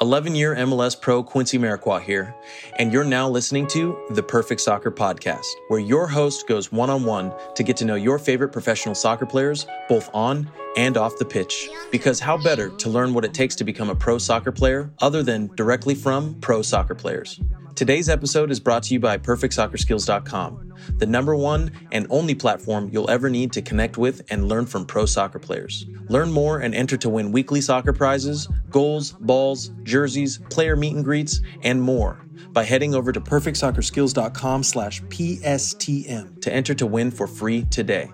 [0.00, 2.34] 11 year MLS pro Quincy Amarikwa here,
[2.78, 7.04] and you're now listening to the Perfect Soccer Podcast, where your host goes one on
[7.04, 11.24] one to get to know your favorite professional soccer players, both on and off the
[11.26, 11.68] pitch.
[11.92, 15.22] Because how better to learn what it takes to become a pro soccer player other
[15.22, 17.38] than directly from pro soccer players?
[17.80, 23.08] Today's episode is brought to you by PerfectSoccerSkills.com, the number one and only platform you'll
[23.08, 25.86] ever need to connect with and learn from pro soccer players.
[26.10, 31.02] Learn more and enter to win weekly soccer prizes, goals, balls, jerseys, player meet and
[31.02, 37.26] greets, and more by heading over to PerfectSoccerSkills.com slash PSTM to enter to win for
[37.26, 38.12] free today.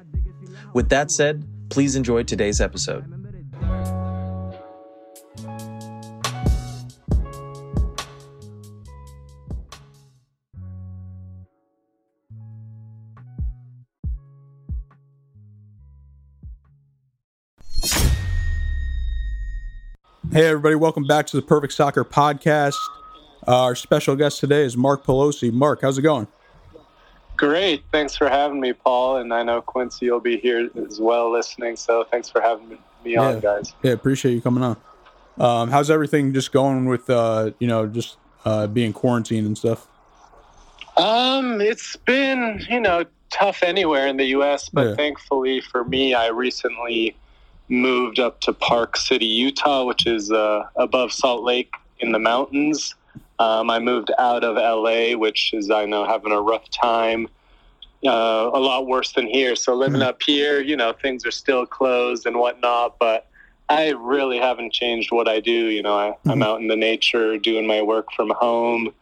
[0.74, 3.25] With that said, please enjoy today's episode.
[20.36, 22.76] Hey, everybody, welcome back to the Perfect Soccer Podcast.
[23.48, 25.50] Uh, our special guest today is Mark Pelosi.
[25.50, 26.28] Mark, how's it going?
[27.38, 27.84] Great.
[27.90, 29.16] Thanks for having me, Paul.
[29.16, 31.74] And I know Quincy will be here as well listening.
[31.76, 33.22] So thanks for having me yeah.
[33.22, 33.72] on, guys.
[33.82, 34.76] Yeah, appreciate you coming on.
[35.38, 39.88] Um, how's everything just going with, uh, you know, just uh, being quarantined and stuff?
[40.98, 44.96] Um, it's been, you know, tough anywhere in the U.S., but yeah.
[44.96, 47.16] thankfully for me, I recently
[47.68, 52.94] moved up to Park City, Utah, which is uh, above Salt Lake in the mountains.
[53.38, 57.28] Um, I moved out of LA, which is, I know, having a rough time.
[58.04, 59.56] Uh, a lot worse than here.
[59.56, 60.08] So living mm-hmm.
[60.08, 63.26] up here, you know, things are still closed and whatnot, but
[63.68, 65.50] I really haven't changed what I do.
[65.50, 66.42] You know, I, am mm-hmm.
[66.42, 68.92] out in the nature doing my work from home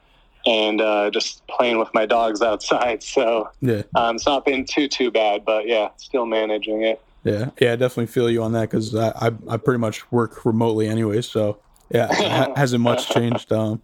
[0.46, 3.02] and uh, just playing with my dogs outside.
[3.02, 3.82] So yeah.
[3.94, 7.00] um, it's not been too, too bad, but yeah, still managing it.
[7.24, 10.44] Yeah, yeah, I definitely feel you on that because I, I, I pretty much work
[10.44, 11.58] remotely anyway, so
[11.90, 13.50] yeah, hasn't much changed.
[13.50, 13.80] Um,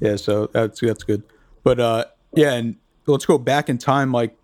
[0.00, 1.22] yeah, so that's that's good.
[1.62, 2.04] But uh,
[2.34, 2.76] yeah, and
[3.06, 4.12] let's go back in time.
[4.12, 4.36] Like,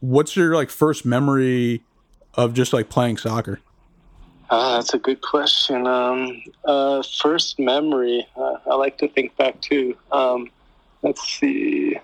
[0.00, 1.82] what's your like first memory
[2.34, 3.60] of just like playing soccer?
[4.50, 5.86] Ah, that's a good question.
[5.86, 9.96] Um, uh, first memory, uh, I like to think back too.
[10.12, 10.50] Um,
[11.02, 11.96] let's see.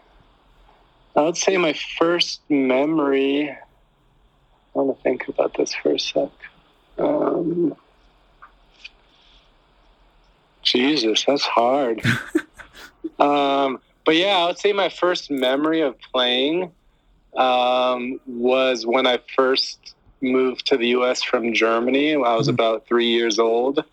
[1.17, 3.57] I would say my first memory
[4.75, 6.31] I want to think about this for a sec.
[6.99, 7.77] Um,
[10.63, 12.03] Jesus, that's hard.
[13.19, 16.73] um, but yeah, I would say my first memory of playing
[17.37, 21.23] um, was when I first moved to the U.S.
[21.23, 22.15] from Germany.
[22.15, 22.55] I was mm-hmm.
[22.55, 23.85] about three years old,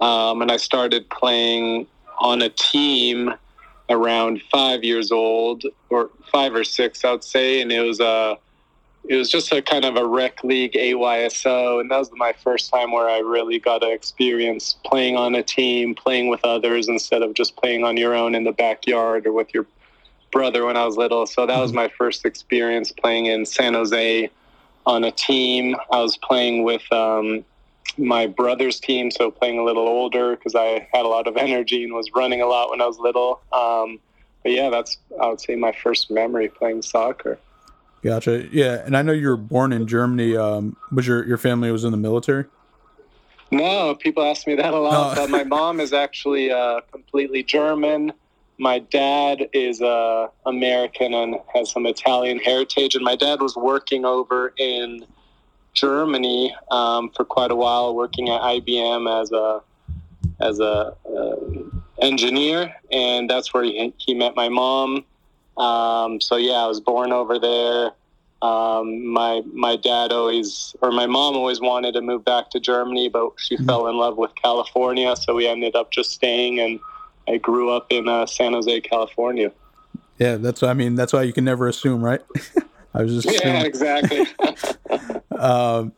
[0.00, 1.86] um, and I started playing
[2.18, 3.34] on a team
[3.90, 8.38] around five years old, or five or six, I would say, and it was a
[9.06, 12.70] it was just a kind of a rec league AYSO, and that was my first
[12.70, 17.22] time where I really got to experience playing on a team, playing with others instead
[17.22, 19.66] of just playing on your own in the backyard or with your
[20.32, 21.26] brother when I was little.
[21.26, 21.80] So that was mm-hmm.
[21.80, 24.30] my first experience playing in San Jose
[24.86, 25.76] on a team.
[25.92, 27.44] I was playing with um,
[27.98, 31.84] my brother's team, so playing a little older because I had a lot of energy
[31.84, 33.42] and was running a lot when I was little.
[33.52, 34.00] Um,
[34.42, 37.38] but yeah, that's I would say my first memory playing soccer.
[38.04, 38.46] Gotcha.
[38.52, 40.36] Yeah, and I know you were born in Germany.
[40.36, 42.44] Um, was your your family was in the military?
[43.50, 45.16] No, people ask me that a lot.
[45.16, 45.22] Oh.
[45.22, 48.12] but my mom is actually uh, completely German.
[48.58, 52.94] My dad is uh, American and has some Italian heritage.
[52.94, 55.06] And my dad was working over in
[55.72, 59.62] Germany um, for quite a while, working at IBM as a
[60.40, 61.36] as a uh,
[62.02, 65.06] engineer, and that's where he, he met my mom.
[65.56, 67.92] Um, so yeah, I was born over there.
[68.42, 73.08] Um, my my dad always, or my mom always wanted to move back to Germany,
[73.08, 73.64] but she mm-hmm.
[73.64, 76.60] fell in love with California, so we ended up just staying.
[76.60, 76.78] And
[77.26, 79.50] I grew up in uh, San Jose, California.
[80.18, 82.20] Yeah, that's I mean that's why you can never assume, right?
[82.94, 83.56] I was just assuming.
[83.56, 84.26] yeah, exactly.
[85.38, 85.92] um,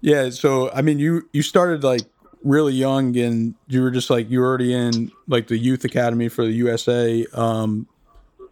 [0.00, 2.02] yeah, so I mean, you you started like
[2.42, 6.28] really young, and you were just like you were already in like the youth academy
[6.28, 7.24] for the USA.
[7.32, 7.86] Um,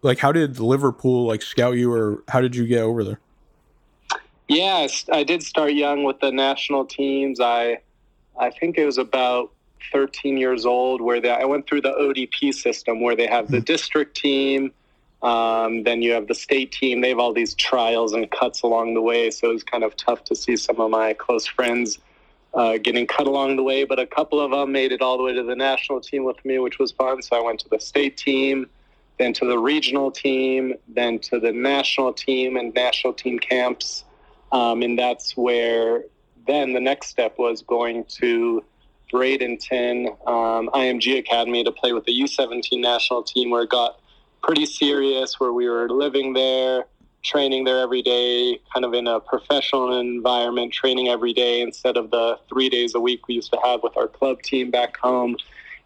[0.02, 3.20] like how did Liverpool like scout you or how did you get over there?
[4.48, 7.40] Yes, I did start young with the national teams.
[7.40, 7.78] I
[8.38, 9.52] I think it was about
[9.92, 13.58] 13 years old where they, I went through the ODP system where they have the
[13.58, 13.64] mm-hmm.
[13.64, 14.72] district team,
[15.22, 17.00] um, then you have the state team.
[17.00, 19.96] They have all these trials and cuts along the way, so it was kind of
[19.96, 21.98] tough to see some of my close friends
[22.54, 23.84] uh, getting cut along the way.
[23.84, 26.42] But a couple of them made it all the way to the national team with
[26.44, 27.22] me, which was fun.
[27.22, 28.66] So I went to the state team
[29.22, 34.04] then to the regional team, then to the national team and national team camps.
[34.50, 36.04] Um, and that's where
[36.46, 38.64] then the next step was going to
[39.12, 44.00] Bradenton um, IMG Academy to play with the U17 national team, where it got
[44.42, 46.86] pretty serious, where we were living there,
[47.22, 52.10] training there every day, kind of in a professional environment, training every day instead of
[52.10, 55.36] the three days a week we used to have with our club team back home.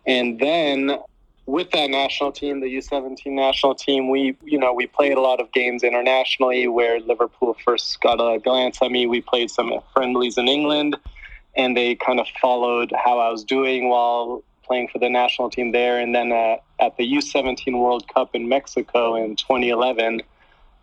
[0.07, 0.97] And then
[1.47, 5.41] with that national team, the U17 national team, we you know we played a lot
[5.41, 9.07] of games internationally where Liverpool first got a glance at me.
[9.07, 10.97] We played some friendlies in England,
[11.57, 15.71] and they kind of followed how I was doing while playing for the national team
[15.71, 16.01] there.
[16.01, 20.23] And then uh, at the U17 World Cup in Mexico in 2011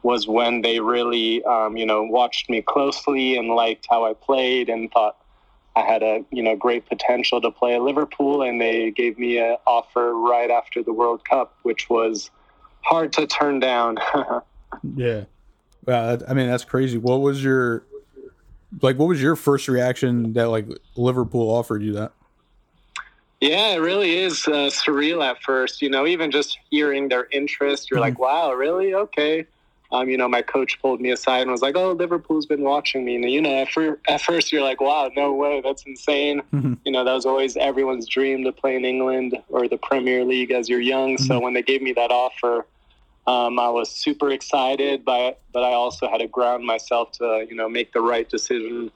[0.01, 4.69] was when they really um, you know watched me closely and liked how I played
[4.69, 5.17] and thought
[5.75, 9.39] I had a you know great potential to play at Liverpool, and they gave me
[9.39, 12.29] an offer right after the World Cup, which was
[12.81, 13.97] hard to turn down.
[14.95, 15.23] yeah,
[15.85, 16.97] well, I mean that's crazy.
[16.97, 17.83] What was your
[18.81, 18.97] like?
[18.97, 22.11] What was your first reaction that like Liverpool offered you that?
[23.41, 25.81] Yeah, it really is uh, surreal at first.
[25.81, 28.09] You know, even just hearing their interest, you're mm-hmm.
[28.09, 28.93] like, "Wow, really?
[28.93, 29.47] Okay."
[29.93, 33.05] Um, you know, my coach pulled me aside and was like, "Oh, Liverpool's been watching
[33.05, 36.41] me." And you know, at, fir- at first you're like, "Wow, no way, that's insane."
[36.51, 36.73] Mm-hmm.
[36.83, 40.49] You know, that was always everyone's dream to play in England or the Premier League
[40.49, 41.15] as you're young.
[41.15, 41.25] Mm-hmm.
[41.25, 42.65] So when they gave me that offer,
[43.27, 47.55] um, I was super excited, but but I also had to ground myself to you
[47.55, 48.91] know make the right decision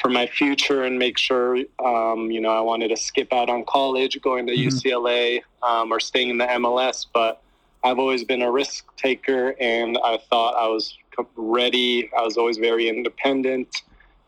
[0.00, 3.64] for my future and make sure um, you know I wanted to skip out on
[3.64, 4.68] college, going to mm-hmm.
[4.68, 7.42] UCLA um, or staying in the MLS, but
[7.86, 10.98] I've always been a risk taker, and I thought I was
[11.36, 12.10] ready.
[12.18, 13.82] I was always very independent,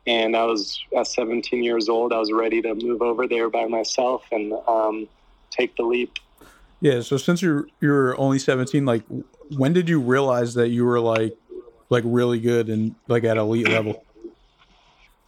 [0.07, 2.13] and I was at 17 years old.
[2.13, 5.09] I was ready to move over there by myself and um,
[5.51, 6.21] take the leap.
[6.81, 7.01] Yeah.
[7.01, 9.03] So since you're you're only 17, like
[9.57, 11.37] when did you realize that you were like
[11.89, 14.05] like really good and like at elite level?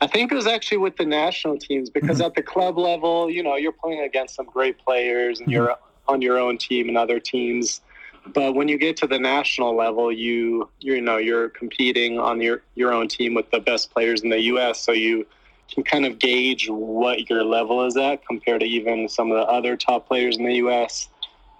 [0.00, 2.27] I think it was actually with the national teams because mm-hmm.
[2.27, 5.55] at the club level, you know, you're playing against some great players and mm-hmm.
[5.55, 7.81] you're on your own team and other teams
[8.26, 12.62] but when you get to the national level, you you know you're competing on your
[12.75, 14.81] your own team with the best players in the U.S.
[14.81, 15.26] So you
[15.72, 19.44] can kind of gauge what your level is at compared to even some of the
[19.44, 21.08] other top players in the U.S.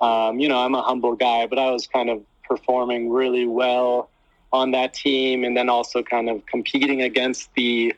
[0.01, 4.11] Um, you know, I'm a humble guy, but I was kind of performing really well
[4.53, 7.95] on that team, and then also kind of competing against the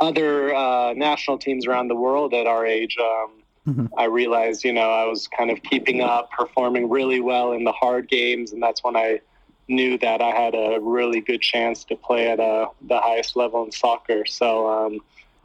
[0.00, 2.96] other uh, national teams around the world at our age.
[2.98, 3.86] Um, mm-hmm.
[3.96, 7.72] I realized, you know, I was kind of keeping up, performing really well in the
[7.72, 9.20] hard games, and that's when I
[9.68, 13.64] knew that I had a really good chance to play at uh, the highest level
[13.64, 14.26] in soccer.
[14.26, 15.00] So, um,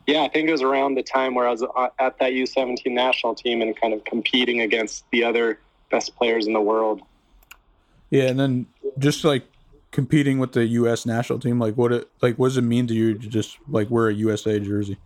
[0.05, 2.91] yeah, I think it was around the time where I was uh, at that U17
[2.91, 5.59] national team and kind of competing against the other
[5.91, 7.01] best players in the world.
[8.09, 8.67] Yeah, and then
[8.97, 9.45] just like
[9.91, 11.05] competing with the U.S.
[11.05, 13.89] national team, like what it like what does it mean to you to just like
[13.89, 14.97] wear a USA jersey?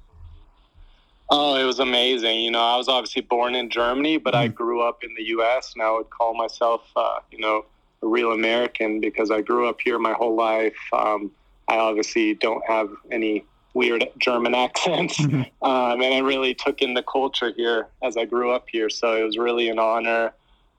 [1.33, 2.41] Oh, it was amazing.
[2.41, 4.43] You know, I was obviously born in Germany, but mm-hmm.
[4.43, 5.73] I grew up in the U.S.
[5.73, 7.65] and I would call myself, uh, you know,
[8.03, 10.75] a real American because I grew up here my whole life.
[10.91, 11.31] Um,
[11.69, 15.43] I obviously don't have any weird German accents, mm-hmm.
[15.65, 18.89] um, and I really took in the culture here as I grew up here.
[18.89, 20.33] So it was really an honor.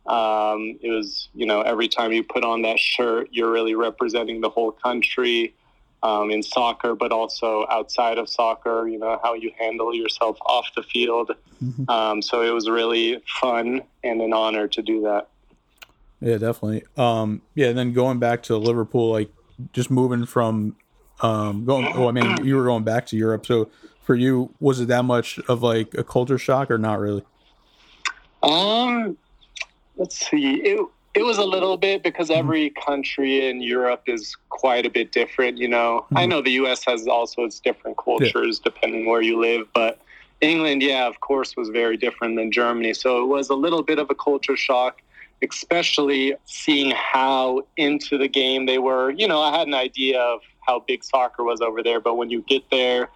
[0.06, 4.42] Um, it was, you know, every time you put on that shirt, you're really representing
[4.42, 5.54] the whole country
[6.02, 10.66] um, in soccer, but also outside of soccer, you know, how you handle yourself off
[10.74, 11.30] the field.
[11.62, 11.88] Mm-hmm.
[11.88, 15.28] Um, so it was really fun and an honor to do that.
[16.20, 16.84] Yeah, definitely.
[16.96, 19.30] Um, yeah, and then going back to Liverpool, like
[19.72, 20.76] just moving from
[21.20, 23.46] um, going, well, I mean, you were going back to Europe.
[23.46, 23.70] So
[24.02, 27.24] for you, was it that much of like a culture shock or not really?
[28.42, 29.16] Um,
[29.96, 30.54] let's see.
[30.56, 32.38] It, it was a little bit because mm-hmm.
[32.38, 35.58] every country in Europe is quite a bit different.
[35.58, 36.18] You know, mm-hmm.
[36.18, 36.84] I know the U.S.
[36.86, 38.70] has also its different cultures yeah.
[38.72, 40.00] depending where you live, but
[40.40, 42.94] England, yeah, of course, was very different than Germany.
[42.94, 45.00] So it was a little bit of a culture shock,
[45.42, 49.10] especially seeing how into the game they were.
[49.10, 52.30] You know, I had an idea of how big soccer was over there, but when
[52.30, 53.10] you get there,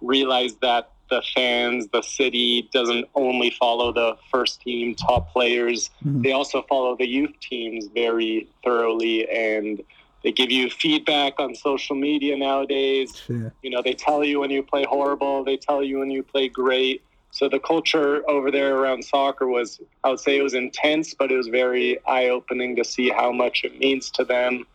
[0.00, 5.90] realize that the fans, the city doesn't only follow the first team top players.
[6.04, 6.22] Mm-hmm.
[6.22, 9.82] They also follow the youth teams very thoroughly and
[10.22, 13.22] they give you feedback on social media nowadays.
[13.28, 13.50] Yeah.
[13.62, 16.48] You know, they tell you when you play horrible, they tell you when you play
[16.48, 17.02] great.
[17.30, 21.30] So the culture over there around soccer was, I would say it was intense, but
[21.30, 24.66] it was very eye opening to see how much it means to them.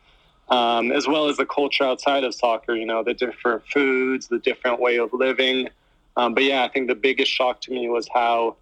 [0.49, 4.39] Um, as well as the culture outside of soccer, you know, the different foods, the
[4.39, 5.69] different way of living.
[6.15, 8.55] Um, but yeah, I think the biggest shock to me was how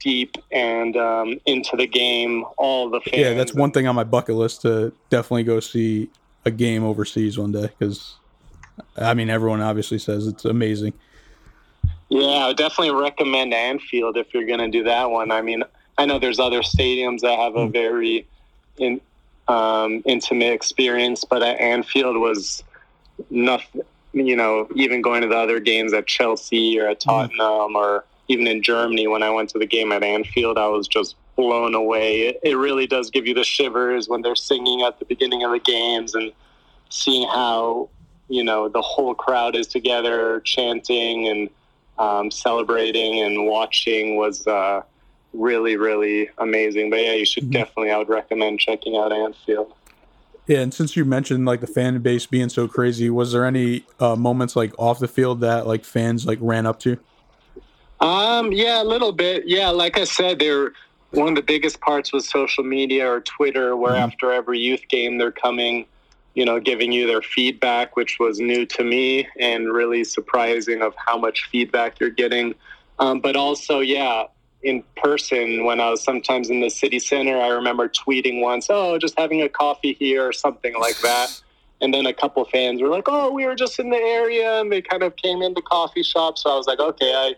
[0.00, 3.16] deep and um, into the game all the fans.
[3.16, 6.10] Yeah, that's one thing on my bucket list to definitely go see
[6.44, 8.16] a game overseas one day because
[8.96, 10.92] I mean everyone obviously says it's amazing.
[12.08, 15.32] Yeah, I definitely recommend Anfield if you're going to do that one.
[15.32, 15.64] I mean,
[15.98, 18.26] I know there's other stadiums that have a very
[18.78, 19.00] in,
[19.48, 22.62] um, intimate experience, but at Anfield was
[23.30, 23.82] nothing.
[24.16, 28.46] You know, even going to the other games at Chelsea or at Tottenham or even
[28.46, 32.22] in Germany when I went to the game at Anfield, I was just blown away.
[32.22, 35.50] It, it really does give you the shivers when they're singing at the beginning of
[35.52, 36.32] the games and
[36.88, 37.90] seeing how
[38.28, 41.50] you know the whole crowd is together chanting and
[41.98, 44.82] um, celebrating and watching was uh,
[45.34, 46.88] really really amazing.
[46.90, 47.52] But yeah, you should mm-hmm.
[47.52, 47.90] definitely.
[47.90, 49.74] I would recommend checking out Anfield.
[50.46, 53.84] Yeah, and since you mentioned like the fan base being so crazy, was there any
[53.98, 56.98] uh, moments like off the field that like fans like ran up to?
[58.00, 59.44] Um, yeah, a little bit.
[59.46, 60.72] Yeah, like I said, they're
[61.10, 64.02] one of the biggest parts was social media or Twitter, where mm-hmm.
[64.02, 65.86] after every youth game, they're coming,
[66.34, 70.94] you know, giving you their feedback, which was new to me and really surprising of
[71.06, 72.54] how much feedback you're getting.
[72.98, 74.24] Um, but also, yeah,
[74.62, 78.98] in person, when I was sometimes in the city center, I remember tweeting once, oh,
[78.98, 81.40] just having a coffee here or something like that.
[81.80, 84.60] And then a couple fans were like, oh, we were just in the area.
[84.60, 86.42] And they kind of came into coffee shops.
[86.42, 87.34] So I was like, okay, I,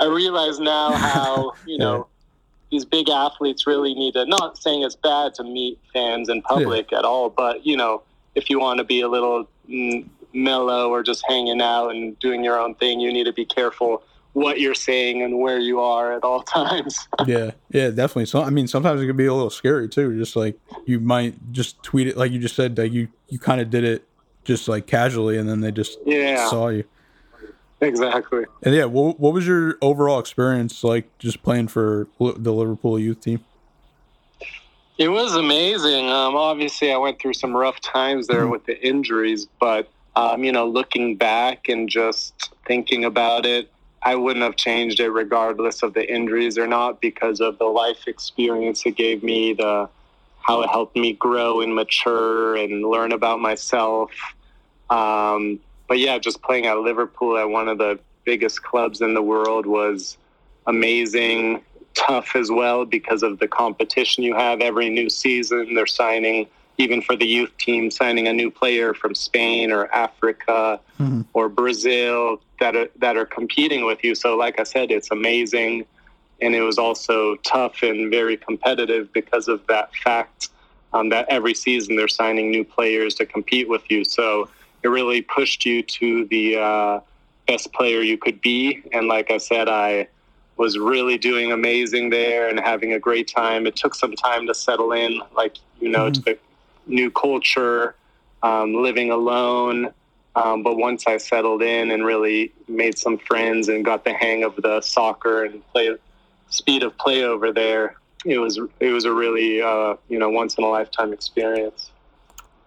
[0.00, 2.08] I realize now how, you know,
[2.72, 6.90] these big athletes really need to not saying it's bad to meet fans in public
[6.90, 6.98] yeah.
[6.98, 8.02] at all but you know
[8.34, 12.42] if you want to be a little mm, mellow or just hanging out and doing
[12.42, 14.02] your own thing you need to be careful
[14.32, 18.50] what you're saying and where you are at all times yeah yeah definitely so i
[18.50, 22.06] mean sometimes it can be a little scary too just like you might just tweet
[22.06, 24.06] it like you just said that you you kind of did it
[24.44, 26.48] just like casually and then they just yeah.
[26.48, 26.84] saw you
[27.82, 28.44] Exactly.
[28.62, 33.20] And yeah, what, what was your overall experience like just playing for the Liverpool youth
[33.20, 33.44] team?
[34.98, 36.08] It was amazing.
[36.08, 38.50] Um, obviously, I went through some rough times there mm-hmm.
[38.52, 43.68] with the injuries, but um, you know, looking back and just thinking about it,
[44.04, 48.08] I wouldn't have changed it regardless of the injuries or not because of the life
[48.08, 49.88] experience it gave me, the
[50.40, 54.10] how it helped me grow and mature and learn about myself.
[54.90, 59.22] Um, but yeah, just playing at Liverpool at one of the biggest clubs in the
[59.22, 60.16] world was
[60.66, 61.62] amazing,
[61.94, 65.74] tough as well because of the competition you have every new season.
[65.74, 70.80] They're signing, even for the youth team, signing a new player from Spain or Africa
[70.98, 71.22] mm-hmm.
[71.32, 74.14] or Brazil that are, that are competing with you.
[74.14, 75.84] So, like I said, it's amazing.
[76.40, 80.48] And it was also tough and very competitive because of that fact
[80.92, 84.04] um, that every season they're signing new players to compete with you.
[84.04, 84.48] So,
[84.82, 87.00] it really pushed you to the uh,
[87.46, 88.82] best player you could be.
[88.92, 90.08] And like I said, I
[90.56, 93.66] was really doing amazing there and having a great time.
[93.66, 96.32] It took some time to settle in, like, you know, mm-hmm.
[96.86, 97.94] New culture,
[98.42, 99.92] um, living alone.
[100.34, 104.44] Um, but once I settled in and really made some friends and got the hang
[104.44, 105.94] of the soccer and play
[106.48, 110.56] speed of play over there, it was it was a really uh, you know once
[110.56, 111.90] in a lifetime experience.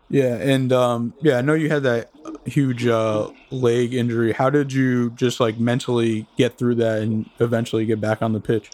[0.10, 2.12] Yeah, and um, yeah, I know you had that
[2.46, 4.34] huge uh, leg injury.
[4.34, 8.40] How did you just like mentally get through that and eventually get back on the
[8.40, 8.70] pitch?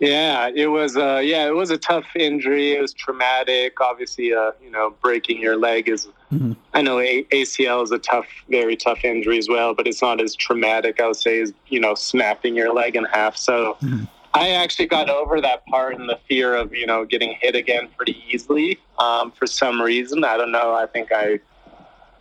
[0.00, 0.96] Yeah, it was.
[0.96, 2.72] Uh, yeah, it was a tough injury.
[2.72, 3.80] It was traumatic.
[3.80, 6.08] Obviously, uh, you know, breaking your leg is.
[6.32, 6.52] Mm-hmm.
[6.72, 10.20] I know a- ACL is a tough, very tough injury as well, but it's not
[10.22, 11.00] as traumatic.
[11.00, 13.36] I would say as you know, snapping your leg in half.
[13.36, 13.76] So.
[13.82, 17.56] Mm-hmm I actually got over that part and the fear of you know getting hit
[17.56, 20.22] again pretty easily um, for some reason.
[20.24, 20.72] I don't know.
[20.72, 21.40] I think I,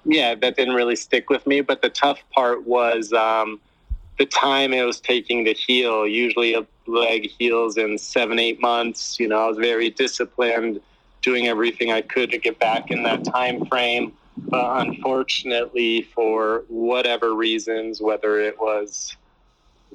[0.05, 1.61] yeah, that didn't really stick with me.
[1.61, 3.59] But the tough part was um,
[4.19, 6.05] the time it was taking to heal.
[6.05, 9.19] Usually a leg heals in seven, eight months.
[9.19, 10.81] You know, I was very disciplined,
[11.21, 14.11] doing everything I could to get back in that time frame.
[14.37, 19.15] But unfortunately, for whatever reasons, whether it was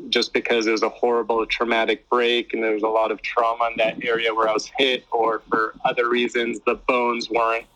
[0.09, 3.69] just because it was a horrible traumatic break and there was a lot of trauma
[3.71, 7.67] in that area where I was hit, or for other reasons, the bones weren't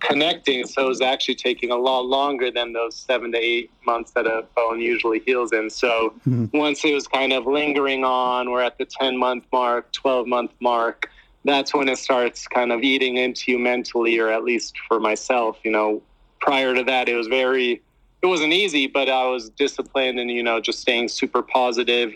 [0.00, 0.66] connecting.
[0.66, 4.26] So it was actually taking a lot longer than those seven to eight months that
[4.26, 5.70] a bone usually heals in.
[5.70, 6.56] So mm-hmm.
[6.56, 10.52] once it was kind of lingering on, we're at the 10 month mark, 12 month
[10.60, 11.10] mark.
[11.44, 15.58] That's when it starts kind of eating into you mentally, or at least for myself.
[15.64, 16.02] You know,
[16.40, 17.82] prior to that, it was very
[18.22, 22.14] it wasn't easy, but I was disciplined and, you know, just staying super positive.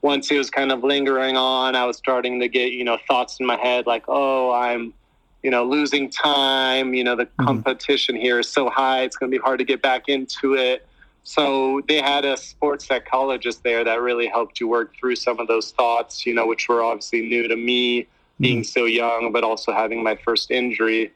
[0.00, 3.38] Once it was kind of lingering on, I was starting to get, you know, thoughts
[3.38, 4.94] in my head like, oh, I'm,
[5.42, 6.94] you know, losing time.
[6.94, 7.44] You know, the mm-hmm.
[7.44, 10.86] competition here is so high, it's going to be hard to get back into it.
[11.24, 15.46] So they had a sports psychologist there that really helped you work through some of
[15.46, 18.08] those thoughts, you know, which were obviously new to me
[18.40, 18.64] being mm-hmm.
[18.64, 21.12] so young, but also having my first injury.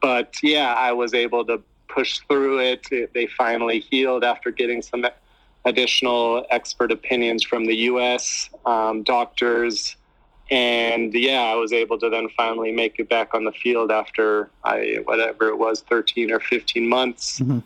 [0.00, 3.12] But yeah, I was able to push through it.
[3.12, 5.06] They finally healed after getting some
[5.64, 8.48] additional expert opinions from the U.S.
[8.64, 9.96] Um, doctors,
[10.52, 14.50] and yeah, I was able to then finally make it back on the field after
[14.62, 17.40] I whatever it was, thirteen or fifteen months.
[17.40, 17.60] Mm-hmm.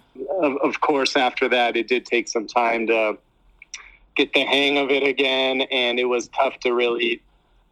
[0.44, 3.18] Of, of course, after that, it did take some time to
[4.14, 7.20] get the hang of it again, and it was tough to really,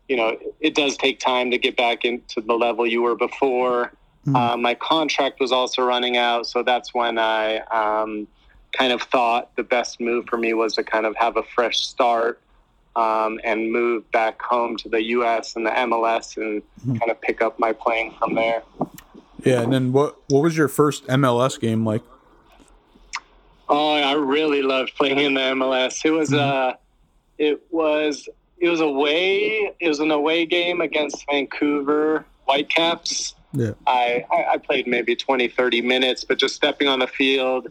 [0.08, 3.92] you know, it does take time to get back into the level you were before.
[4.26, 4.36] Mm-hmm.
[4.36, 8.26] Uh, my contract was also running out, so that's when I um,
[8.72, 11.78] kind of thought the best move for me was to kind of have a fresh
[11.78, 12.40] start
[12.96, 15.56] um, and move back home to the U.S.
[15.56, 16.96] and the MLS and mm-hmm.
[16.96, 18.62] kind of pick up my playing from there.
[19.44, 20.16] Yeah, and then what?
[20.28, 22.02] What was your first MLS game like?
[23.68, 26.04] Oh, I really loved playing in the MLS.
[26.04, 26.70] It was mm-hmm.
[26.70, 26.72] uh,
[27.38, 29.72] it was it was away.
[29.80, 33.34] It was an away game against Vancouver Whitecaps.
[33.52, 33.72] Yeah.
[33.86, 37.68] I, I played maybe 20, 30 minutes, but just stepping on the field,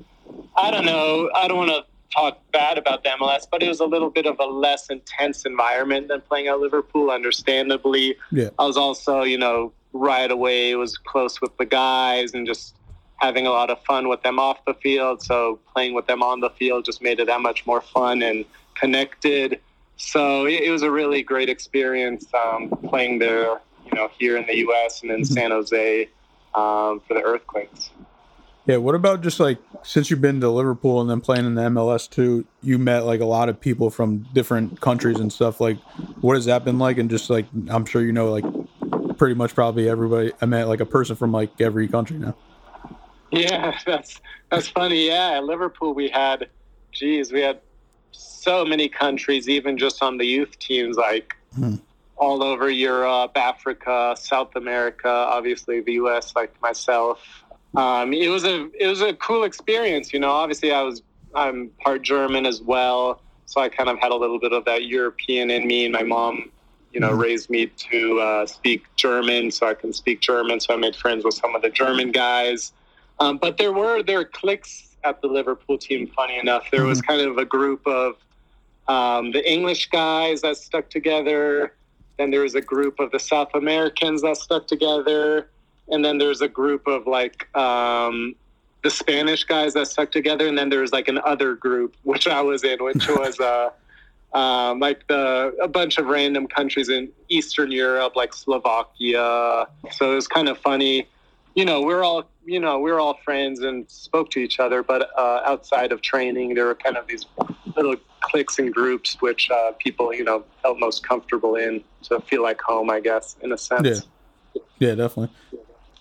[0.56, 1.30] I don't know.
[1.36, 1.84] I don't want to
[2.14, 5.46] talk bad about the MLS, but it was a little bit of a less intense
[5.46, 8.16] environment than playing at Liverpool, understandably.
[8.32, 8.50] Yeah.
[8.60, 12.76] I was also, you know, right away was close with the guys and just
[13.18, 15.22] having a lot of fun with them off the field.
[15.22, 18.46] So playing with them on the field just made it that much more fun and
[18.76, 19.60] connected.
[19.98, 24.46] So it, it was a really great experience um, playing there you know, here in
[24.46, 25.02] the U.S.
[25.02, 25.34] and in mm-hmm.
[25.34, 26.10] San Jose
[26.56, 27.90] um, for the Earthquakes.
[28.66, 31.64] Yeah, what about just like since you've been to Liverpool and then playing in the
[31.64, 35.60] MLS too, you met like a lot of people from different countries and stuff.
[35.60, 35.78] Like,
[36.22, 36.98] what has that been like?
[36.98, 38.46] And just like, I'm sure you know, like,
[39.18, 40.32] pretty much probably everybody.
[40.42, 42.36] I met like a person from like every country now.
[43.32, 45.08] Yeah, that's that's funny.
[45.08, 46.50] Yeah, at Liverpool we had,
[46.94, 47.60] geez, we had
[48.12, 51.36] so many countries, even just on the youth teams, like.
[51.54, 51.76] Hmm
[52.16, 56.34] all over Europe, Africa, South America, obviously the U.S.
[56.36, 57.43] Like myself,
[57.76, 60.14] um, it was a it was a cool experience.
[60.14, 61.02] You know, obviously I was
[61.34, 64.86] I'm part German as well, so I kind of had a little bit of that
[64.86, 65.86] European in me.
[65.86, 66.52] And my mom,
[66.92, 67.20] you know, mm-hmm.
[67.20, 70.60] raised me to uh, speak German, so I can speak German.
[70.60, 72.74] So I made friends with some of the German guys.
[73.20, 76.08] Um, but there were there were cliques at the Liverpool team.
[76.08, 77.12] Funny enough, there was mm-hmm.
[77.12, 78.16] kind of a group of
[78.88, 81.74] um, the English guys that stuck together.
[82.18, 85.50] Then there was a group of the South Americans that stuck together,
[85.90, 88.36] and then there's a group of like um,
[88.84, 92.42] the Spanish guys that stuck together, and then there's like an other group which I
[92.42, 93.70] was in, which was uh,
[94.38, 99.68] um, like the a bunch of random countries in Eastern Europe, like Slovakia.
[99.92, 101.08] So it was kind of funny.
[101.56, 105.10] You know, we're all you know we're all friends and spoke to each other, but
[105.18, 107.26] uh, outside of training, there were kind of these
[107.76, 112.42] little cliques and groups which uh, people you know felt most comfortable in to feel
[112.42, 114.08] like home i guess in a sense
[114.56, 115.36] yeah yeah definitely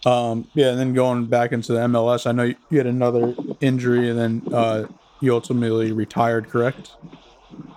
[0.07, 4.09] um, yeah and then going back into the mls i know you had another injury
[4.11, 4.87] and then uh,
[5.21, 6.93] you ultimately retired correct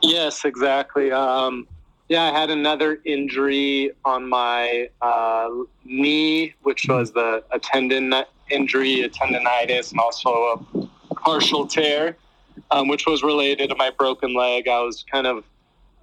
[0.02, 1.68] yes exactly um,
[2.10, 5.50] yeah i had another injury on my uh,
[5.84, 7.00] knee which mm-hmm.
[7.00, 8.14] was the a tendon
[8.50, 12.16] injury a tendonitis and also a partial tear
[12.72, 14.68] um, which was related to my broken leg.
[14.68, 15.44] I was kind of,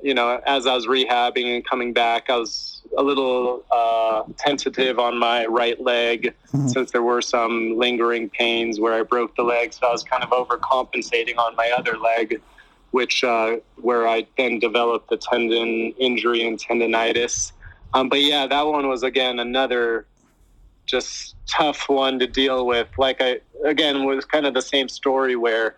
[0.03, 4.99] you know, as I was rehabbing and coming back, I was a little uh, tentative
[4.99, 6.69] on my right leg mm-hmm.
[6.69, 9.73] since there were some lingering pains where I broke the leg.
[9.73, 12.41] So I was kind of overcompensating on my other leg,
[12.91, 17.53] which uh, where I then developed the tendon injury and tendonitis.
[17.95, 20.07] Um, but yeah, that one was again another
[20.87, 22.89] just tough one to deal with.
[22.99, 25.77] Like I again was kind of the same story where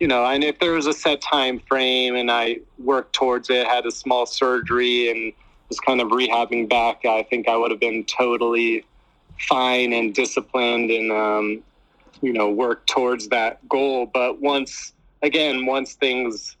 [0.00, 3.66] you know, and if there was a set time frame and I worked towards it,
[3.66, 5.32] had a small surgery and
[5.70, 8.84] was kind of rehabbing back, I think I would have been totally
[9.48, 11.62] fine and disciplined and, um,
[12.20, 14.04] you know, work towards that goal.
[14.12, 16.56] But once, again, once things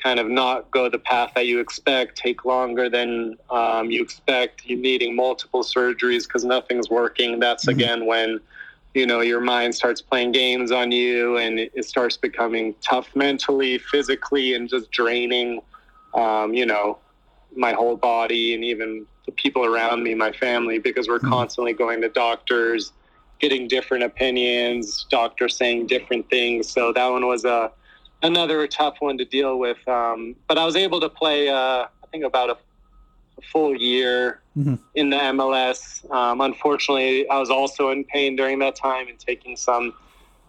[0.00, 4.64] kind of not go the path that you expect, take longer than um, you expect,
[4.64, 7.80] you needing multiple surgeries because nothing's working, that's mm-hmm.
[7.80, 8.40] again when
[8.94, 13.78] you know your mind starts playing games on you and it, starts becoming tough mentally
[13.78, 15.60] physically and just draining
[16.14, 16.98] um, you know
[17.56, 21.30] my whole body and even the people around me my family because we're mm-hmm.
[21.30, 22.92] constantly going to doctors
[23.38, 27.70] getting different opinions doctors saying different things so that one was a
[28.22, 32.06] another tough one to deal with um, but i was able to play uh, i
[32.12, 32.56] think about a
[33.42, 34.74] full year mm-hmm.
[34.94, 36.08] in the MLS.
[36.10, 39.94] Um, unfortunately, I was also in pain during that time and taking some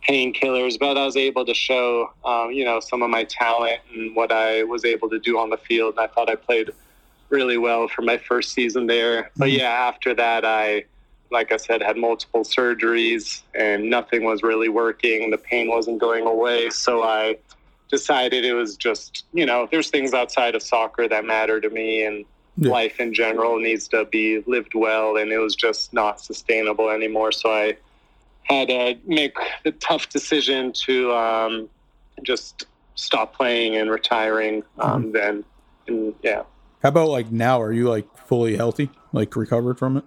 [0.07, 4.15] painkillers, but I was able to show, um, you know, some of my talent and
[4.15, 5.95] what I was able to do on the field.
[5.97, 6.71] And I thought I played
[7.31, 9.23] really well for my first season there.
[9.23, 9.39] Mm-hmm.
[9.39, 10.85] But yeah, after that, I,
[11.31, 15.31] like I said, had multiple surgeries and nothing was really working.
[15.31, 16.69] The pain wasn't going away.
[16.69, 17.37] So I
[17.89, 22.03] decided it was just, you know, there's things outside of soccer that matter to me
[22.03, 22.25] and
[22.57, 22.71] Yeah.
[22.71, 25.15] life in general needs to be lived well.
[25.15, 27.31] And it was just not sustainable anymore.
[27.31, 27.77] So I
[28.43, 31.69] had to make the tough decision to um,
[32.23, 32.65] just
[32.95, 35.45] stop playing and retiring um, then.
[35.87, 36.43] And yeah.
[36.81, 37.61] How about like now?
[37.61, 40.03] Are you like fully healthy, like recovered from it?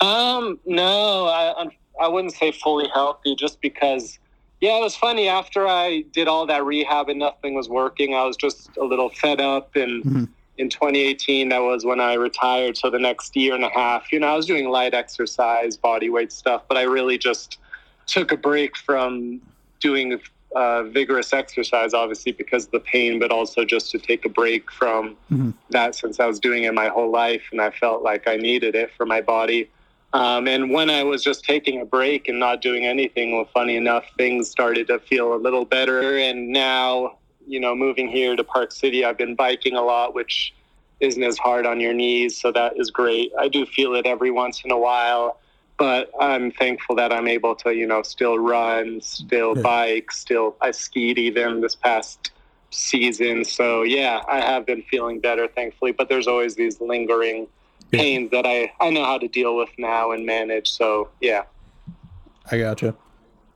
[0.00, 1.68] Um, no, I
[2.00, 4.18] I wouldn't say fully healthy, just because.
[4.60, 5.28] Yeah, it was funny.
[5.28, 9.08] After I did all that rehab and nothing was working, I was just a little
[9.08, 9.74] fed up.
[9.74, 10.28] And Mhm.
[10.56, 12.76] in 2018, that was when I retired.
[12.76, 16.08] So the next year and a half, you know, I was doing light exercise, body
[16.10, 17.58] weight stuff, but I really just
[18.06, 19.40] took a break from
[19.80, 20.20] doing
[20.54, 24.70] uh, vigorous exercise, obviously because of the pain, but also just to take a break
[24.70, 25.54] from Mhm.
[25.70, 28.74] that since I was doing it my whole life and I felt like I needed
[28.74, 29.68] it for my body.
[30.12, 33.76] Um, and when I was just taking a break and not doing anything, well, funny
[33.76, 36.18] enough, things started to feel a little better.
[36.18, 40.52] And now, you know, moving here to Park City, I've been biking a lot, which
[41.00, 42.38] isn't as hard on your knees.
[42.38, 43.32] So that is great.
[43.38, 45.38] I do feel it every once in a while,
[45.78, 50.70] but I'm thankful that I'm able to, you know, still run, still bike, still, I
[50.70, 52.30] skied even this past
[52.70, 53.44] season.
[53.44, 57.48] So yeah, I have been feeling better, thankfully, but there's always these lingering
[57.90, 58.00] Yeah.
[58.00, 60.70] pains that I, I know how to deal with now and manage.
[60.70, 61.42] So yeah.
[62.50, 62.96] I gotcha.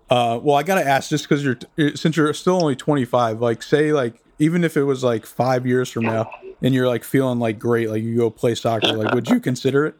[0.08, 1.58] Uh, well, I gotta ask just because you're
[1.96, 3.40] since you're still only 25.
[3.40, 6.30] Like, say like even if it was like five years from now,
[6.62, 9.86] and you're like feeling like great, like you go play soccer, like would you consider
[9.86, 9.94] it?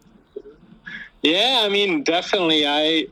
[1.26, 2.64] Yeah, I mean, definitely.
[2.66, 3.08] I,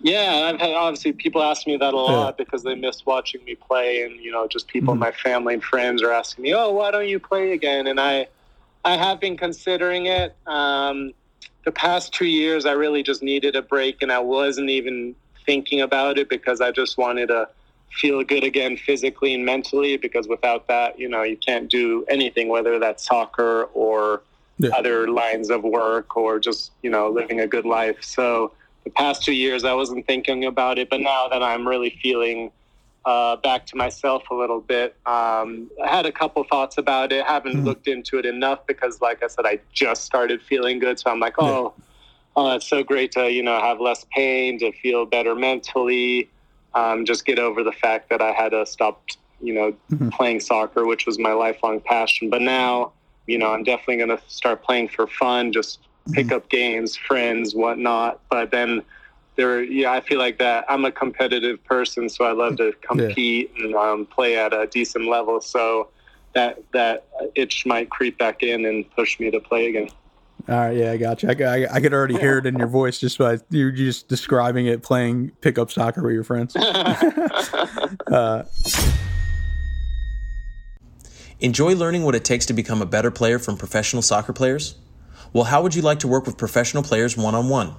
[0.00, 3.54] yeah, I've had obviously people ask me that a lot because they miss watching me
[3.54, 5.02] play, and you know, just people in Mhm.
[5.02, 8.28] my family and friends are asking me, "Oh, why don't you play again?" And I,
[8.84, 10.34] I have been considering it.
[10.46, 11.12] Um,
[11.66, 15.82] the past two years, I really just needed a break, and I wasn't even thinking
[15.82, 17.46] about it because I just wanted to
[17.90, 19.98] feel good again physically and mentally.
[19.98, 24.22] Because without that, you know, you can't do anything, whether that's soccer or
[24.62, 24.70] Yeah.
[24.76, 28.52] other lines of work or just you know living a good life so
[28.84, 32.50] the past two years i wasn't thinking about it but now that i'm really feeling
[33.06, 37.24] uh, back to myself a little bit um, i had a couple thoughts about it
[37.24, 37.64] haven't Mhm.
[37.64, 41.20] looked into it enough because like i said i just started feeling good so i'm
[41.20, 41.72] like oh
[42.36, 46.28] oh it's so great to you know have less pain to feel better mentally
[46.74, 49.02] um, just get over the fact that i had to stop
[49.40, 50.12] you know Mhm.
[50.12, 52.92] playing soccer which was my lifelong passion but now
[53.26, 55.80] you know, I'm definitely going to start playing for fun, just
[56.12, 58.20] pick up games, friends, whatnot.
[58.30, 58.82] But then
[59.36, 63.52] there, yeah, I feel like that I'm a competitive person, so I love to compete
[63.58, 65.40] and um, play at a decent level.
[65.40, 65.88] So
[66.34, 69.88] that that itch might creep back in and push me to play again.
[70.48, 71.28] All right, yeah, I got you.
[71.28, 74.66] I, I, I could already hear it in your voice just by you just describing
[74.66, 76.56] it playing pickup soccer with your friends.
[78.06, 78.44] Uh,
[81.40, 84.74] Enjoy learning what it takes to become a better player from professional soccer players?
[85.32, 87.76] Well, how would you like to work with professional players one on one?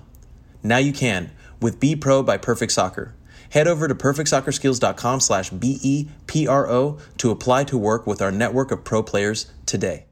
[0.64, 1.30] Now you can
[1.62, 3.14] with Be Pro by Perfect Soccer.
[3.52, 9.04] Head over to perfectsoccerskills.com slash B-E-P-R-O to apply to work with our network of pro
[9.04, 10.06] players today.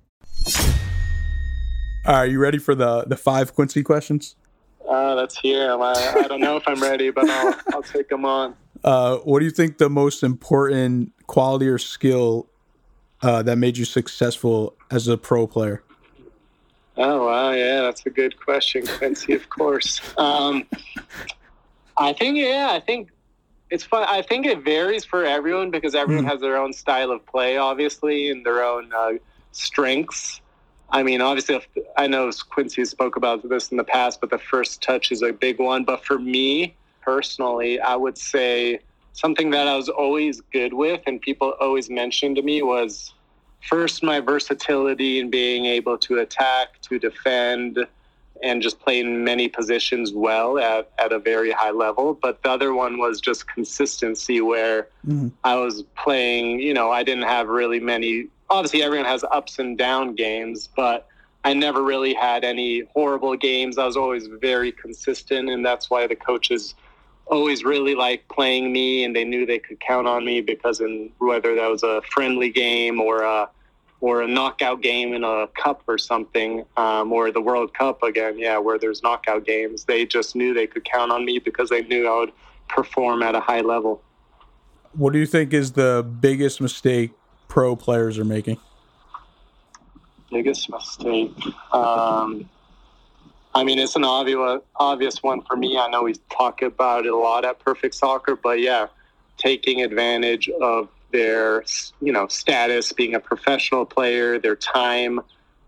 [2.06, 4.36] all right, you ready for the the five Quincy questions?
[4.88, 5.72] uh, that's here.
[5.72, 8.56] I, I don't know if I'm ready, but I'll, I'll take them on.
[8.84, 12.48] Uh, what do you think the most important quality or skill
[13.21, 15.84] uh, that made you successful as a pro player?
[16.97, 19.34] Oh wow, yeah, that's a good question, Quincy.
[19.34, 20.01] Of course.
[20.17, 20.65] Um,
[21.97, 23.10] I think yeah, I think
[23.69, 24.05] it's fun.
[24.10, 26.29] I think it varies for everyone because everyone Mm.
[26.29, 29.12] has their own style of play, obviously, and their own uh,
[29.51, 30.41] strengths.
[30.91, 34.39] I mean, obviously, if, I know Quincy spoke about this in the past, but the
[34.39, 35.84] first touch is a big one.
[35.84, 38.79] But for me personally, I would say
[39.19, 43.13] something that I was always good with, and people always mentioned to me was
[43.67, 47.86] first my versatility in being able to attack, to defend,
[48.41, 52.17] and just play in many positions well at, at a very high level.
[52.21, 55.32] But the other one was just consistency, where Mhm.
[55.43, 58.27] I was playing, you know, I didn't have really many.
[58.49, 61.08] Obviously, everyone has ups and down games, but
[61.43, 63.77] I never really had any horrible games.
[63.77, 66.75] I was always very consistent, and that's why the coaches
[67.30, 71.12] always really liked playing me, and they knew they could count on me because in
[71.20, 73.50] whether that was a friendly game or a
[74.02, 78.39] or a knockout game in a cup or something, um, or the World Cup again,
[78.39, 81.82] yeah, where there's knockout games, they just knew they could count on me because they
[81.82, 82.32] knew I would
[82.70, 84.02] perform at a high level.
[84.94, 87.12] What do you think is the biggest mistake
[87.50, 88.58] pro players are making?
[90.32, 91.34] biggest mistake.
[91.74, 92.50] Um,
[93.54, 95.78] I mean, it's an obvious obvious one for me.
[95.78, 98.88] I know we talk about it a lot at Perfect Soccer, but yeah,
[99.38, 101.64] taking advantage of their
[102.02, 105.20] you know status being a professional player, their time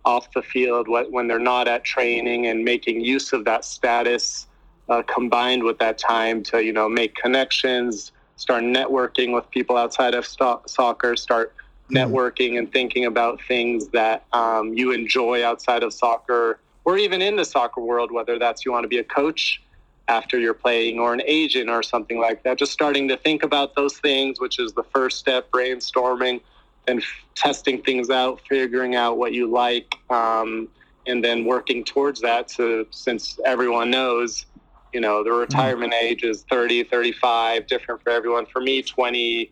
[0.06, 4.48] off the field when they're not at training, and making use of that status
[4.90, 10.14] uh, combined with that time to you know make connections, start networking with people outside
[10.14, 11.56] of st- soccer, start
[11.88, 11.98] hmm.
[11.98, 16.60] networking and thinking about things that um, you enjoy outside of soccer
[16.92, 19.62] or even in the soccer world, whether that's you want to be a coach
[20.10, 22.58] after you're playing or an agent or something like that.
[22.58, 26.42] Just starting to think about those things, which is the first step, brainstorming
[26.88, 30.68] and f- testing things out, figuring out what you like, um,
[31.08, 32.52] and then working towards that.
[32.52, 34.46] So, since everyone knows,
[34.92, 35.40] you know, the mm-hmm.
[35.40, 38.46] retirement age is 30, 35, different for everyone.
[38.48, 39.52] For me, 20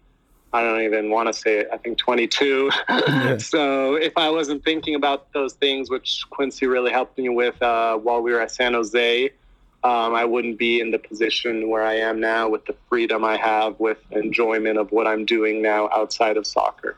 [0.52, 1.70] I don't even want to say it.
[1.72, 2.72] I think 22.
[2.90, 3.38] Yeah.
[3.38, 7.98] so if I wasn't thinking about those things, which Quincy really helped me with uh,
[7.98, 9.32] while we were at San Jose,
[9.84, 13.38] um, I wouldn't be in the position where I am now with the freedom I
[13.38, 16.98] have with enjoyment of what I'm doing now outside of soccer.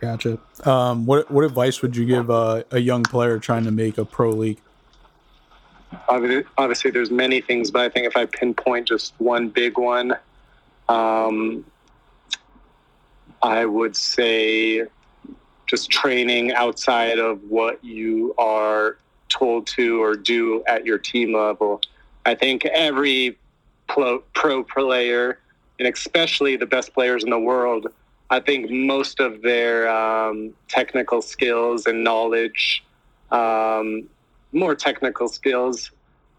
[0.00, 0.38] Gotcha.
[0.64, 4.04] Um, what what advice would you give uh, a young player trying to make a
[4.04, 4.60] pro league?
[6.08, 10.16] Obviously, there's many things, but I think if I pinpoint just one big one,
[10.88, 11.64] um,
[13.42, 14.84] I would say
[15.66, 21.80] just training outside of what you are told to or do at your team level.
[22.26, 23.38] I think every
[23.88, 25.38] pro, pro player,
[25.78, 27.88] and especially the best players in the world,
[28.30, 32.84] I think most of their um, technical skills and knowledge,
[33.30, 34.08] um,
[34.52, 35.90] more technical skills,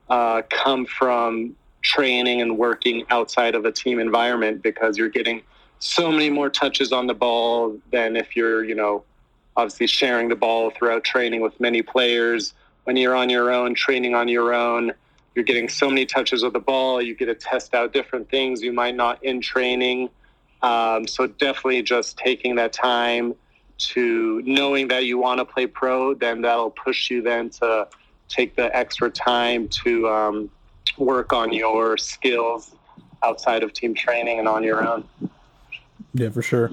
[0.10, 5.42] uh, come from training and working outside of a team environment because you're getting
[5.84, 9.04] so many more touches on the ball than if you're, you know,
[9.58, 12.54] obviously sharing the ball throughout training with many players.
[12.86, 14.94] When you're on your own, training on your own,
[15.36, 17.02] you're getting so many touches of the ball.
[17.02, 20.10] You get to test out different things you might not in training.
[20.62, 23.36] Um, so definitely just taking that time
[23.80, 27.90] to knowing that you want to play pro, then that'll push you then to
[28.30, 30.50] take the extra time to um,
[30.98, 32.74] work on your skills
[33.22, 35.04] outside of team training and on your own.
[36.14, 36.70] Yeah, for sure.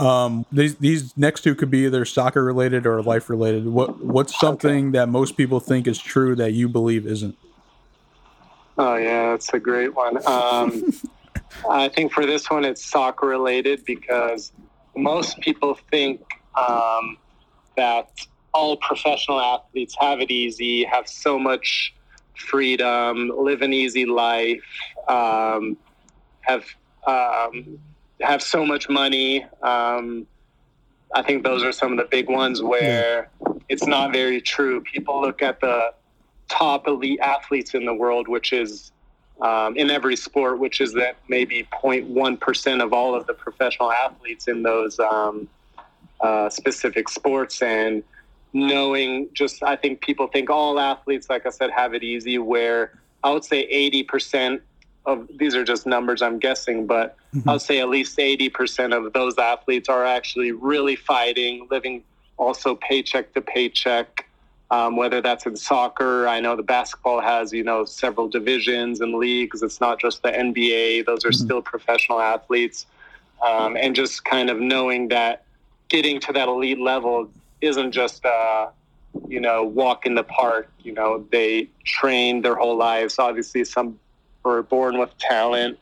[0.00, 3.66] Um, these these next two could be either soccer related or life related.
[3.66, 4.98] What what's something okay.
[4.98, 7.36] that most people think is true that you believe isn't?
[8.78, 10.16] Oh yeah, that's a great one.
[10.26, 10.92] Um,
[11.70, 14.52] I think for this one, it's soccer related because
[14.96, 16.20] most people think
[16.56, 17.16] um,
[17.76, 18.10] that
[18.52, 21.94] all professional athletes have it easy, have so much
[22.34, 24.64] freedom, live an easy life,
[25.08, 25.76] um,
[26.40, 26.64] have
[27.06, 27.78] um,
[28.20, 29.44] have so much money.
[29.62, 30.26] Um,
[31.14, 33.30] I think those are some of the big ones where
[33.68, 34.80] it's not very true.
[34.80, 35.94] People look at the
[36.48, 38.92] top elite athletes in the world, which is
[39.40, 44.48] um, in every sport, which is that maybe 0.1% of all of the professional athletes
[44.48, 45.48] in those um,
[46.20, 47.62] uh, specific sports.
[47.62, 48.02] And
[48.52, 52.92] knowing just, I think people think all athletes, like I said, have it easy, where
[53.22, 54.60] I would say 80%
[55.06, 57.48] of these are just numbers I'm guessing, but mm-hmm.
[57.48, 62.02] I'll say at least 80% of those athletes are actually really fighting, living
[62.36, 64.26] also paycheck to paycheck.
[64.70, 69.14] Um, whether that's in soccer, I know the basketball has you know several divisions and
[69.14, 69.62] leagues.
[69.62, 71.44] It's not just the NBA; those are mm-hmm.
[71.44, 72.86] still professional athletes,
[73.46, 75.44] um, and just kind of knowing that
[75.88, 78.70] getting to that elite level isn't just a
[79.28, 80.70] you know walk in the park.
[80.82, 83.18] You know they train their whole lives.
[83.18, 84.00] Obviously, some
[84.44, 85.78] or born with talent.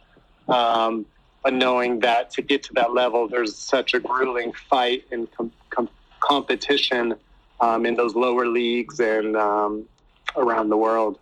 [0.48, 1.05] Um,
[1.42, 5.53] but knowing that to get to that level, there's such a grueling fight and com-
[5.70, 5.88] com-
[6.20, 7.14] competition
[7.61, 9.85] um, in those lower leagues and um,
[10.37, 11.18] around the world.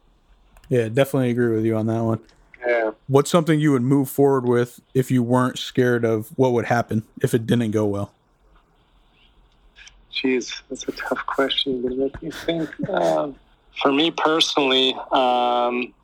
[0.68, 2.20] Yeah, definitely agree with you on that one.
[2.66, 2.90] Yeah.
[3.08, 7.04] What's something you would move forward with if you weren't scared of what would happen
[7.22, 8.12] if it didn't go well?
[10.12, 12.88] Jeez, that's a tough question make me think.
[12.90, 13.36] Um,
[13.80, 15.94] for me personally, um,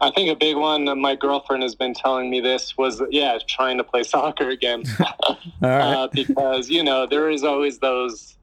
[0.00, 1.00] I think a big one.
[1.00, 4.84] My girlfriend has been telling me this was yeah, trying to play soccer again,
[5.62, 8.36] uh, because you know there is always those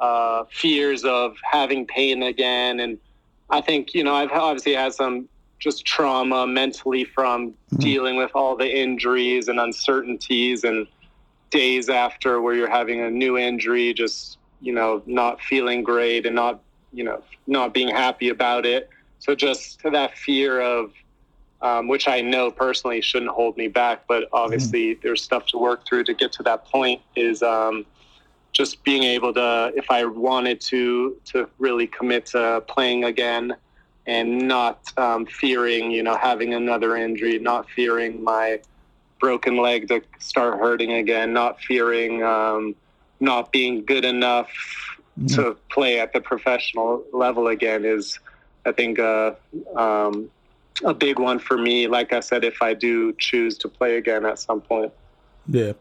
[0.00, 2.98] uh, fears of having pain again, and
[3.50, 5.28] I think you know I've obviously had some
[5.58, 7.76] just trauma mentally from mm-hmm.
[7.76, 10.86] dealing with all the injuries and uncertainties and
[11.50, 16.36] days after where you're having a new injury, just you know not feeling great and
[16.36, 16.60] not
[16.92, 18.88] you know not being happy about it
[19.24, 20.92] so just that fear of,
[21.62, 25.00] um, which I know personally shouldn't hold me back, but obviously mm-hmm.
[25.02, 27.00] there's stuff to work through to get to that point.
[27.16, 27.86] Is um,
[28.52, 33.56] just being able to, if I wanted to, to really commit to playing again,
[34.06, 38.60] and not um, fearing, you know, having another injury, not fearing my
[39.18, 42.74] broken leg to start hurting again, not fearing um,
[43.20, 44.50] not being good enough
[45.18, 45.34] mm-hmm.
[45.34, 48.18] to play at the professional level again is,
[48.66, 49.32] I think, uh,
[49.76, 50.30] um,
[50.84, 51.86] a big one for me.
[51.86, 54.92] Like I said, if I do choose to play again at some point.
[55.48, 55.72] Yeah.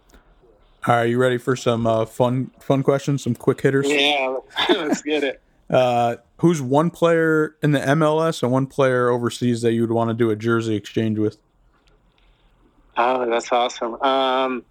[0.85, 3.89] All right, you ready for some uh, fun fun questions, some quick hitters?
[3.89, 4.35] Yeah,
[4.69, 5.39] let's get it.
[5.69, 10.09] Uh, who's one player in the MLS and one player overseas that you would want
[10.09, 11.37] to do a jersey exchange with?
[12.97, 13.99] Oh, that's awesome.
[14.01, 14.63] Um,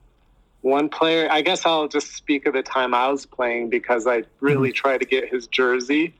[0.60, 4.22] one player, I guess I'll just speak of the time I was playing because I
[4.40, 4.76] really mm-hmm.
[4.76, 6.14] tried to get his jersey,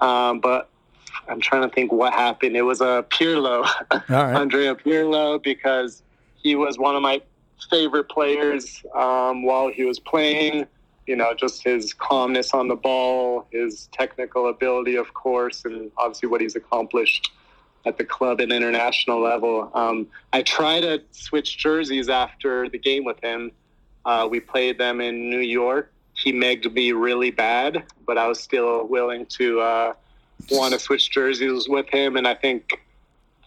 [0.00, 0.68] um, but
[1.28, 2.56] I'm trying to think what happened.
[2.56, 3.66] It was a Pirlo,
[4.08, 4.36] right.
[4.36, 6.02] Andrea Pirlo, because
[6.36, 7.20] he was one of my
[7.70, 10.66] favorite players um, while he was playing.
[11.06, 16.28] You know, just his calmness on the ball, his technical ability, of course, and obviously
[16.28, 17.30] what he's accomplished
[17.84, 19.70] at the club and international level.
[19.72, 23.52] Um, I tried to switch jerseys after the game with him.
[24.04, 25.92] Uh, we played them in New York.
[26.14, 29.92] He megged me really bad, but I was still willing to uh,
[30.50, 32.16] want to switch jerseys with him.
[32.16, 32.80] And I think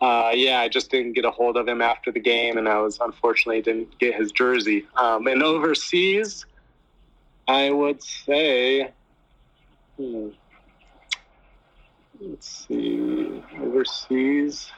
[0.01, 2.79] uh, yeah, I just didn't get a hold of him after the game, and I
[2.79, 4.87] was unfortunately didn't get his jersey.
[4.95, 6.45] Um, and overseas,
[7.47, 8.91] I would say,
[9.97, 10.29] hmm,
[12.21, 14.71] let's see, overseas.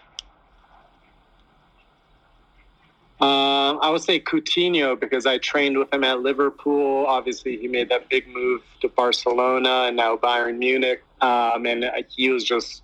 [3.21, 7.05] Uh, I would say Coutinho because I trained with him at Liverpool.
[7.05, 11.03] Obviously, he made that big move to Barcelona and now Bayern Munich.
[11.21, 12.81] Um, and he was just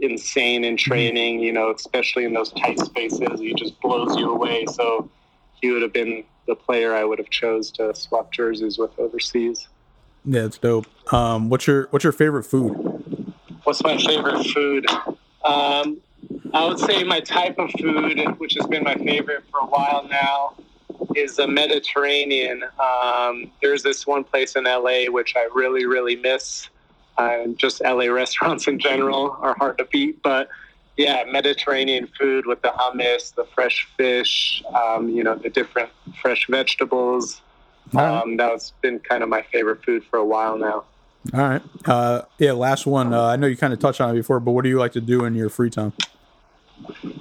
[0.00, 3.40] insane in training, you know, especially in those tight spaces.
[3.40, 4.66] He just blows you away.
[4.66, 5.10] So
[5.60, 9.68] he would have been the player I would have chose to swap jerseys with overseas.
[10.24, 10.86] Yeah, it's dope.
[11.12, 12.72] Um, what's your what's your favorite food?
[13.64, 14.86] What's my favorite food?
[15.44, 16.00] Um,
[16.54, 20.06] I would say my type of food, which has been my favorite for a while
[20.10, 20.54] now,
[21.16, 22.62] is the Mediterranean.
[22.78, 26.68] Um, there's this one place in LA which I really, really miss.
[27.16, 30.22] Uh, just LA restaurants in general are hard to beat.
[30.22, 30.48] But
[30.96, 36.46] yeah, Mediterranean food with the hummus, the fresh fish, um, you know, the different fresh
[36.48, 37.40] vegetables.
[37.94, 40.84] Um, that's been kind of my favorite food for a while now.
[41.32, 41.62] All right.
[41.84, 43.12] Uh, yeah, last one.
[43.12, 44.92] Uh, I know you kind of touched on it before, but what do you like
[44.92, 45.92] to do in your free time?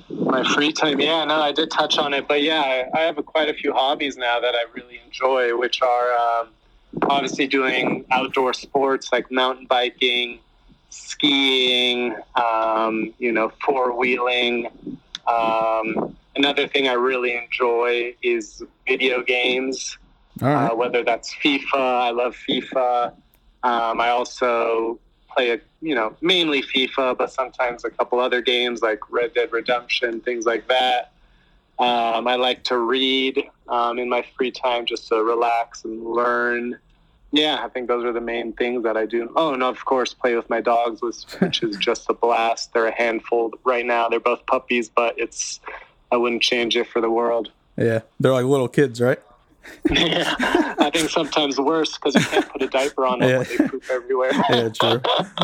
[0.09, 3.17] My free time, yeah, no, I did touch on it, but yeah, I, I have
[3.17, 6.47] a, quite a few hobbies now that I really enjoy, which are um,
[7.03, 10.39] obviously doing outdoor sports like mountain biking,
[10.89, 14.67] skiing, um, you know, four wheeling.
[15.27, 19.97] Um, another thing I really enjoy is video games,
[20.39, 20.67] right.
[20.67, 21.75] uh, whether that's FIFA.
[21.75, 23.13] I love FIFA.
[23.63, 24.99] Um, I also
[25.35, 29.51] play a you know mainly FIFA, but sometimes a couple other games like Red Dead
[29.51, 31.11] Redemption, things like that.
[31.79, 36.77] Um, I like to read um, in my free time just to relax and learn.
[37.31, 39.31] Yeah, I think those are the main things that I do.
[39.35, 41.01] Oh, and of course, play with my dogs,
[41.39, 42.73] which is just a blast.
[42.73, 44.09] They're a handful right now.
[44.09, 45.59] They're both puppies, but it's
[46.11, 47.49] I wouldn't change it for the world.
[47.77, 49.19] Yeah, they're like little kids, right?
[49.89, 50.35] Yeah,
[50.79, 53.37] I think sometimes worse because you can't put a diaper on them yeah.
[53.39, 54.31] when they poop everywhere.
[54.49, 55.01] yeah, true.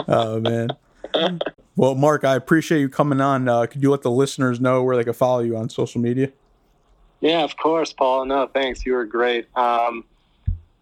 [0.08, 0.70] Oh man.
[1.76, 3.48] Well, Marc, I appreciate you coming on.
[3.48, 6.32] Uh, could you let the listeners know where they can follow you on social media?
[7.20, 8.26] Yeah, of course, Paul.
[8.26, 8.86] No, thanks.
[8.86, 9.48] You were great.
[9.56, 10.04] Um,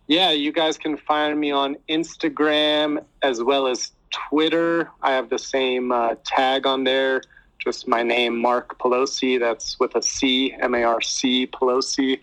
[0.08, 4.89] yeah, you guys can find me on Instagram as well as Twitter.
[5.02, 7.21] I have the same uh, tag on there,
[7.60, 9.39] just my name, Marc Pelosi.
[9.39, 12.19] That's with a C, M A R C, Pelosi.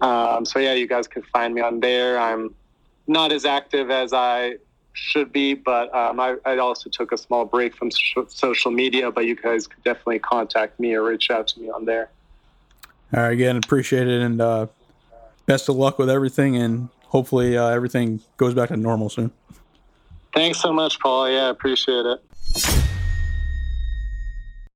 [0.00, 2.18] Um, so, yeah, you guys can find me on there.
[2.18, 2.54] I'm
[3.06, 4.56] not as active as I
[4.92, 7.90] should be, but um, I, I, also took a small break from
[8.28, 11.84] social media, but you guys could definitely contact me or reach out to me on
[11.84, 12.10] there.
[13.14, 14.66] All right, again, appreciate it, and uh,
[15.46, 19.32] best of luck with everything, and hopefully uh, everything goes back to normal soon.
[20.34, 21.28] Thanks so much, Paul.
[21.28, 22.79] Yeah, appreciate it.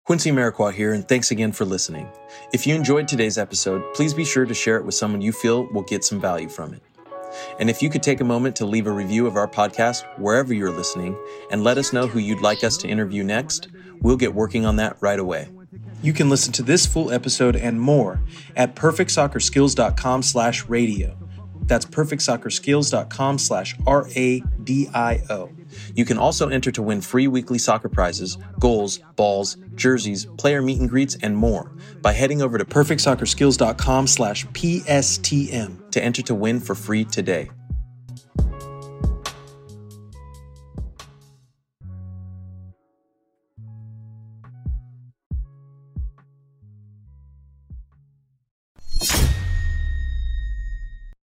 [0.04, 2.06] Quincy Amarikwa here, and thanks again for listening.
[2.52, 5.64] If you enjoyed today's episode, please be sure to share it with someone you feel
[5.72, 6.82] will get some value from it.
[7.58, 10.52] And if you could take a moment to leave a review of our podcast wherever
[10.52, 11.16] you're listening
[11.50, 13.68] and let us know who you'd like us to interview next,
[14.02, 15.48] we'll get working on that right away.
[16.02, 18.20] You can listen to this full episode and more
[18.56, 21.16] at perfectsoccerskills.com slash radio.
[21.66, 25.50] That's perfectsoccerskills.com slash R-A-D-I-O.
[25.94, 30.80] You can also enter to win free weekly soccer prizes, goals, balls, jerseys, player meet
[30.80, 36.60] and greets, and more by heading over to perfectsoccerskills.com slash PSTM to enter to win
[36.60, 37.50] for free today.